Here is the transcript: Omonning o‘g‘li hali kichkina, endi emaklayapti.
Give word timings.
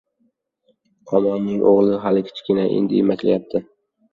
Omonning 1.19 1.61
o‘g‘li 1.73 1.99
hali 2.07 2.25
kichkina, 2.31 2.67
endi 2.79 3.03
emaklayapti. 3.05 3.67